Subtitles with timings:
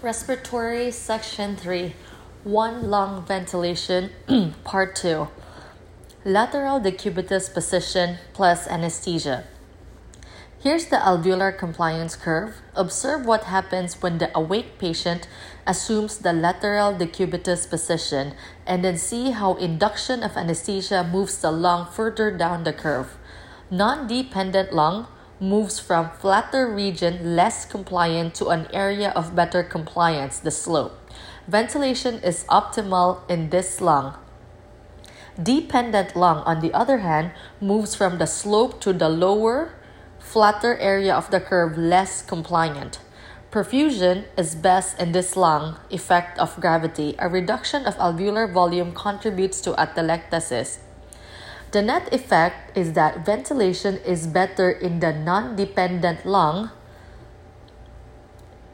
[0.00, 1.92] Respiratory Section 3
[2.44, 4.10] One Lung Ventilation
[4.62, 5.26] Part 2
[6.24, 9.42] Lateral decubitus position plus anesthesia.
[10.60, 12.62] Here's the alveolar compliance curve.
[12.76, 15.26] Observe what happens when the awake patient
[15.66, 18.34] assumes the lateral decubitus position
[18.68, 23.18] and then see how induction of anesthesia moves the lung further down the curve.
[23.68, 25.08] Non dependent lung
[25.40, 30.98] moves from flatter region less compliant to an area of better compliance, the slope.
[31.46, 34.14] Ventilation is optimal in this lung.
[35.40, 39.72] Dependent lung, on the other hand, moves from the slope to the lower,
[40.18, 42.98] flatter area of the curve less compliant.
[43.50, 47.14] Perfusion is best in this lung effect of gravity.
[47.18, 50.80] A reduction of alveolar volume contributes to atelectasis.
[51.70, 56.70] The net effect is that ventilation is better in the non dependent lung.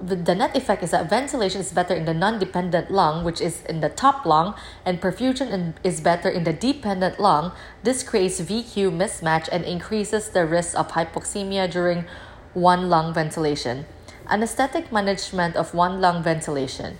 [0.00, 3.64] The net effect is that ventilation is better in the non dependent lung, which is
[3.66, 7.50] in the top lung, and perfusion is better in the dependent lung.
[7.82, 12.04] This creates VQ mismatch and increases the risk of hypoxemia during
[12.52, 13.86] one lung ventilation.
[14.30, 16.98] Anesthetic management of one lung ventilation.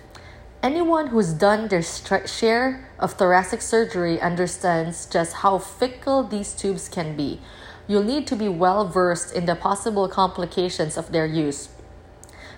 [0.65, 7.15] Anyone who's done their share of thoracic surgery understands just how fickle these tubes can
[7.15, 7.43] be.
[7.87, 11.69] You'll need to be well versed in the possible complications of their use.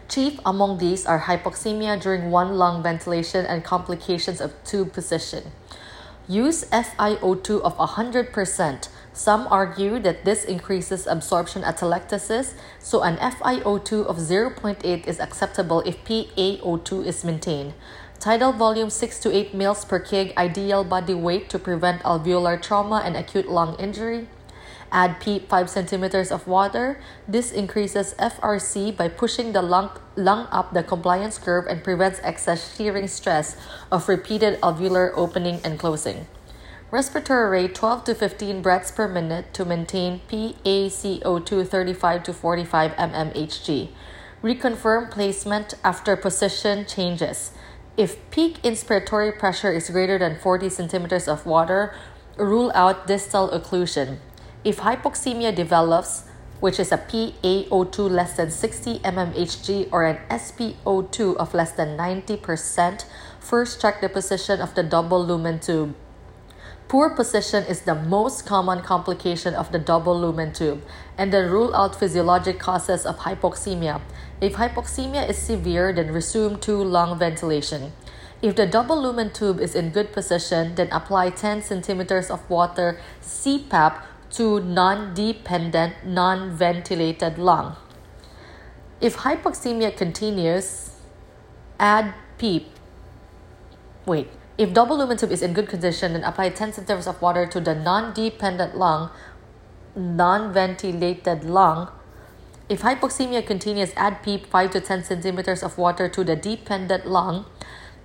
[0.09, 5.51] Chief among these are hypoxemia during one lung ventilation and complications of tube position.
[6.29, 8.89] Use FiO2 of 100%.
[9.17, 15.81] Some argue that this increases absorption at atelectasis, so an FiO2 of 0.8 is acceptable
[15.89, 17.73] if PaO2 is maintained.
[18.21, 23.01] Tidal volume 6 to 8 mL per kg, ideal body weight to prevent alveolar trauma
[23.07, 24.29] and acute lung injury.
[24.93, 27.01] Add PEEP 5 centimeters of water.
[27.27, 32.77] This increases FRC by pushing the lung, lung up the compliance curve and prevents excess
[32.77, 33.57] shearing stress
[33.91, 36.27] of repeated alveolar opening and closing.
[36.93, 43.89] Respiratory rate 12 to 15 breaths per minute to maintain PaCO2 35 to 45 mmHg.
[44.41, 47.51] Reconfirm placement after position changes.
[47.97, 51.93] If peak inspiratory pressure is greater than 40 centimeters of water,
[52.37, 54.19] rule out distal occlusion.
[54.63, 56.29] If hypoxemia develops,
[56.61, 63.07] which is a PaO2 less than 60 mmHg or an SpO2 of less than 90%,
[63.41, 65.97] first check the position of the double lumen tube.
[66.89, 70.83] Poor position is the most common complication of the double lumen tube,
[71.19, 74.01] and then rule out physiologic causes of hypoxemia.
[74.41, 77.93] If hypoxemia is severe, then resume two lung ventilation.
[78.41, 83.01] If the double lumen tube is in good position, then apply 10 centimeters of water
[83.21, 84.03] CPAP
[84.33, 87.77] to non-dependent, non-ventilated lung.
[89.01, 90.91] If hypoxemia continues,
[91.81, 92.71] add PEEP.
[94.05, 94.29] Wait,
[94.59, 97.61] if double lumen tube is in good condition, then apply 10 centimeters of water to
[97.61, 99.11] the non-dependent lung,
[99.95, 101.89] non-ventilated lung.
[102.69, 107.45] If hypoxemia continues, add PEEP 5 to 10 centimeters of water to the dependent lung.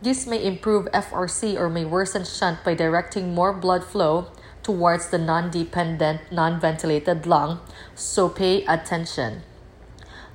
[0.01, 4.27] This may improve FRC or may worsen shunt by directing more blood flow
[4.61, 7.59] towards the non dependent, non ventilated lung,
[7.95, 9.43] so pay attention.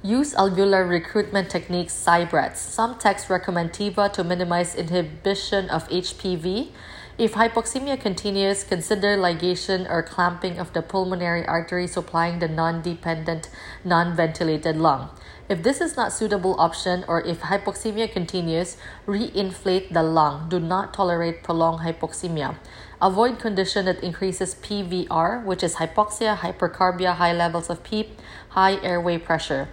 [0.06, 2.60] Use alveolar recruitment techniques sigh breaths.
[2.60, 6.70] Some texts recommend TIVA to minimize inhibition of HPV.
[7.18, 13.50] If hypoxemia continues, consider ligation or clamping of the pulmonary artery supplying the non dependent,
[13.84, 15.10] non ventilated lung.
[15.48, 20.48] If this is not suitable option or if hypoxemia continues, re-inflate the lung.
[20.48, 22.54] Do not tolerate prolonged hypoxemia.
[23.02, 29.18] Avoid condition that increases PVR, which is hypoxia, hypercarbia, high levels of PEEP, high airway
[29.18, 29.68] pressure.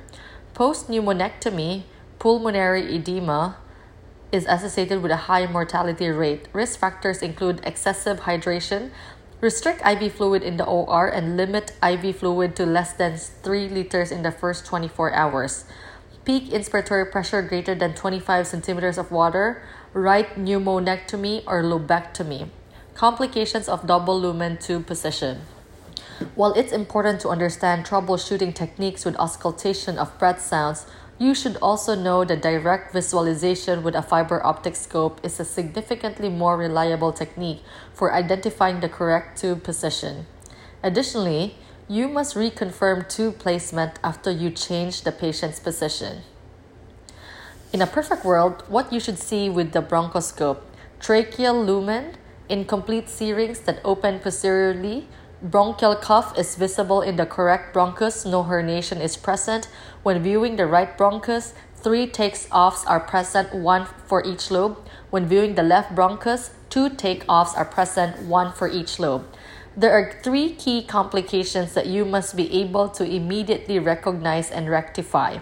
[0.53, 1.83] Post-pneumonectomy,
[2.19, 3.57] pulmonary edema
[4.31, 6.47] is associated with a high mortality rate.
[6.53, 8.91] Risk factors include excessive hydration,
[9.43, 14.09] Restrict IV fluid in the OR and limit IV fluid to less than 3 liters
[14.09, 15.65] in the first 24 hours.
[16.23, 19.61] Peak inspiratory pressure greater than 25 centimeters of water,
[19.91, 22.47] right pneumonectomy or lobectomy.
[22.95, 25.41] Complications of double lumen tube position.
[26.35, 30.85] While it's important to understand troubleshooting techniques with auscultation of breath sounds,
[31.19, 36.29] you should also know that direct visualization with a fiber optic scope is a significantly
[36.29, 37.61] more reliable technique
[37.93, 40.25] for identifying the correct tube position.
[40.81, 41.55] Additionally,
[41.87, 46.23] you must reconfirm tube placement after you change the patient's position.
[47.71, 50.61] In a perfect world, what you should see with the bronchoscope
[50.99, 52.15] tracheal lumen,
[52.47, 55.07] incomplete C-rings that open posteriorly,
[55.43, 59.67] Bronchial cuff is visible in the correct bronchus, no herniation is present.
[60.01, 64.77] When viewing the right bronchus, three takes-offs are present, one for each lobe.
[65.09, 69.25] When viewing the left bronchus, two take-offs are present, one for each lobe.
[69.75, 75.39] There are three key complications that you must be able to immediately recognize and rectify.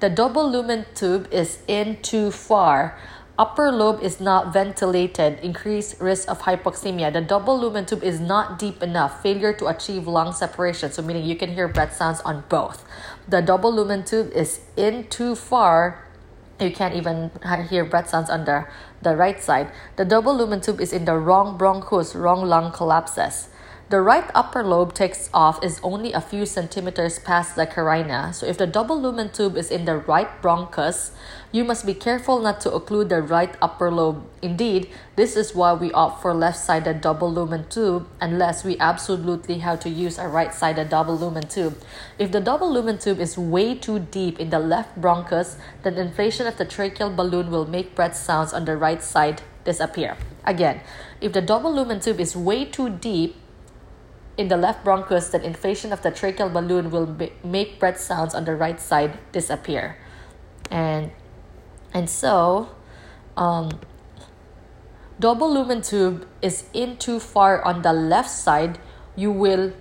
[0.00, 2.98] The double lumen tube is in too far.
[3.38, 7.12] Upper lobe is not ventilated, increased risk of hypoxemia.
[7.12, 10.90] The double lumen tube is not deep enough, failure to achieve lung separation.
[10.90, 12.84] So, meaning you can hear breath sounds on both.
[13.28, 16.04] The double lumen tube is in too far,
[16.58, 17.30] you can't even
[17.70, 18.66] hear breath sounds on the,
[19.02, 19.70] the right side.
[19.94, 23.50] The double lumen tube is in the wrong bronchus, wrong lung collapses.
[23.90, 28.34] The right upper lobe takes off is only a few centimeters past the carina.
[28.34, 31.12] So if the double lumen tube is in the right bronchus,
[31.52, 34.28] you must be careful not to occlude the right upper lobe.
[34.42, 39.80] Indeed, this is why we opt for left-sided double lumen tube unless we absolutely have
[39.80, 41.80] to use a right-sided double lumen tube.
[42.18, 46.46] If the double lumen tube is way too deep in the left bronchus, then inflation
[46.46, 50.18] of the tracheal balloon will make breath sounds on the right side disappear.
[50.44, 50.82] Again,
[51.22, 53.36] if the double lumen tube is way too deep,
[54.38, 58.34] in the left bronchus, then inflation of the tracheal balloon will be, make breath sounds
[58.34, 59.98] on the right side disappear.
[60.70, 61.10] And
[61.92, 62.70] and so
[63.36, 63.80] um,
[65.18, 68.78] double lumen tube is in too far on the left side,
[69.16, 69.72] you will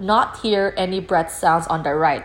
[0.00, 2.24] not hear any breath sounds on the right.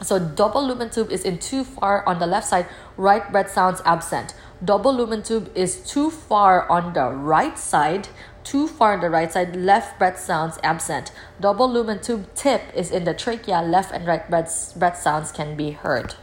[0.00, 3.82] So double lumen tube is in too far on the left side, right breath sounds
[3.84, 4.34] absent.
[4.64, 8.08] Double lumen tube is too far on the right side,
[8.48, 11.12] too far on the right side, left breath sounds absent.
[11.38, 15.54] Double lumen tube tip is in the trachea, left and right breath, breath sounds can
[15.54, 16.14] be heard.